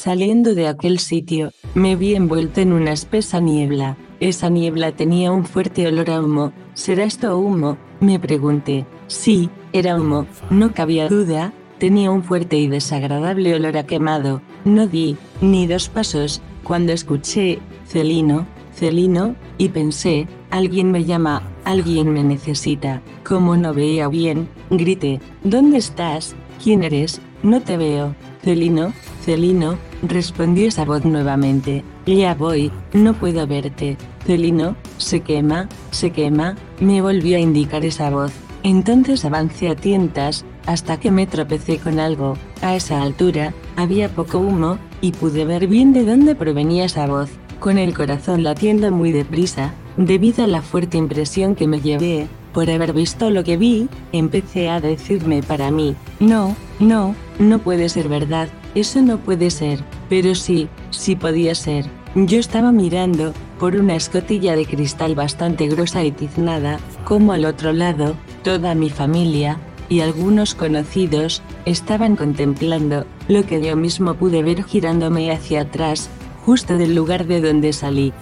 Saliendo 0.00 0.54
de 0.54 0.68
aquel 0.68 1.00
sitio, 1.00 1.50
me 1.74 1.96
vi 1.96 2.14
envuelto 2.14 2.60
en 2.60 2.72
una 2.72 2.92
espesa 2.92 3.40
niebla. 3.40 3.96
Esa 4.20 4.48
niebla 4.48 4.92
tenía 4.92 5.32
un 5.32 5.44
fuerte 5.44 5.88
olor 5.88 6.08
a 6.10 6.20
humo. 6.20 6.52
¿Será 6.74 7.02
esto 7.02 7.36
humo? 7.36 7.78
Me 7.98 8.20
pregunté. 8.20 8.86
Sí, 9.08 9.50
era 9.72 9.96
humo, 9.96 10.28
no 10.50 10.72
cabía 10.72 11.08
duda, 11.08 11.52
tenía 11.78 12.12
un 12.12 12.22
fuerte 12.22 12.58
y 12.58 12.68
desagradable 12.68 13.56
olor 13.56 13.76
a 13.76 13.86
quemado. 13.86 14.40
No 14.64 14.86
di, 14.86 15.16
ni 15.40 15.66
dos 15.66 15.88
pasos, 15.88 16.42
cuando 16.62 16.92
escuché, 16.92 17.58
Celino, 17.84 18.46
Celino, 18.76 19.34
y 19.58 19.70
pensé, 19.70 20.28
alguien 20.50 20.92
me 20.92 21.06
llama, 21.06 21.42
alguien 21.64 22.12
me 22.12 22.22
necesita. 22.22 23.02
Como 23.24 23.56
no 23.56 23.74
veía 23.74 24.06
bien, 24.06 24.48
grité, 24.70 25.18
¿dónde 25.42 25.78
estás? 25.78 26.36
¿Quién 26.62 26.84
eres? 26.84 27.20
No 27.42 27.60
te 27.60 27.76
veo. 27.76 28.14
Celino, 28.44 28.92
Celino, 29.24 29.78
respondió 30.02 30.68
esa 30.68 30.84
voz 30.84 31.04
nuevamente. 31.04 31.84
Ya 32.06 32.34
voy, 32.34 32.70
no 32.92 33.14
puedo 33.14 33.46
verte. 33.46 33.96
Celino, 34.24 34.76
se 34.96 35.20
quema, 35.20 35.68
se 35.90 36.10
quema, 36.10 36.56
me 36.80 37.00
volvió 37.02 37.36
a 37.36 37.40
indicar 37.40 37.84
esa 37.84 38.10
voz. 38.10 38.32
Entonces 38.62 39.24
avancé 39.24 39.68
a 39.68 39.76
tientas, 39.76 40.44
hasta 40.66 40.98
que 40.98 41.10
me 41.10 41.26
tropecé 41.26 41.78
con 41.78 42.00
algo. 42.00 42.36
A 42.62 42.76
esa 42.76 43.02
altura, 43.02 43.54
había 43.76 44.08
poco 44.08 44.38
humo, 44.38 44.78
y 45.00 45.12
pude 45.12 45.44
ver 45.44 45.66
bien 45.66 45.92
de 45.92 46.04
dónde 46.04 46.34
provenía 46.34 46.84
esa 46.84 47.06
voz. 47.06 47.30
Con 47.60 47.78
el 47.78 47.94
corazón 47.94 48.42
latiendo 48.42 48.90
muy 48.90 49.12
deprisa, 49.12 49.72
debido 49.96 50.44
a 50.44 50.46
la 50.46 50.62
fuerte 50.62 50.96
impresión 50.96 51.54
que 51.54 51.66
me 51.66 51.80
llevé, 51.80 52.28
por 52.52 52.70
haber 52.70 52.92
visto 52.92 53.30
lo 53.30 53.44
que 53.44 53.56
vi, 53.56 53.88
empecé 54.12 54.68
a 54.68 54.80
decirme 54.80 55.42
para 55.42 55.70
mí, 55.70 55.94
no, 56.20 56.56
no, 56.80 57.14
no 57.38 57.58
puede 57.58 57.88
ser 57.88 58.08
verdad, 58.08 58.48
eso 58.80 59.02
no 59.02 59.18
puede 59.18 59.50
ser, 59.50 59.80
pero 60.08 60.34
sí, 60.34 60.68
sí 60.90 61.16
podía 61.16 61.54
ser. 61.54 61.86
Yo 62.14 62.38
estaba 62.38 62.72
mirando, 62.72 63.32
por 63.58 63.76
una 63.76 63.96
escotilla 63.96 64.56
de 64.56 64.66
cristal 64.66 65.14
bastante 65.14 65.68
gruesa 65.68 66.04
y 66.04 66.12
tiznada, 66.12 66.78
como 67.04 67.32
al 67.32 67.44
otro 67.44 67.72
lado, 67.72 68.14
toda 68.42 68.74
mi 68.74 68.90
familia, 68.90 69.58
y 69.88 70.00
algunos 70.00 70.54
conocidos, 70.54 71.42
estaban 71.64 72.16
contemplando, 72.16 73.06
lo 73.28 73.44
que 73.44 73.62
yo 73.62 73.76
mismo 73.76 74.14
pude 74.14 74.42
ver 74.42 74.64
girándome 74.64 75.30
hacia 75.30 75.62
atrás, 75.62 76.08
justo 76.44 76.76
del 76.78 76.94
lugar 76.94 77.26
de 77.26 77.40
donde 77.40 77.72
salí. 77.72 78.12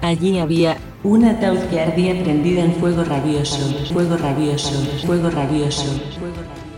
Allí 0.00 0.38
había 0.38 0.78
un 1.04 1.24
ataúd 1.24 1.58
que 1.70 1.80
ardía 1.80 2.22
prendido 2.22 2.62
en 2.62 2.74
fuego 2.74 3.04
rabioso, 3.04 3.58
fuego 3.92 4.16
rabioso, 4.16 4.72
fuego 5.06 5.30
rabioso. 5.30 5.84
Fuego 5.84 6.36
rabioso. 6.36 6.71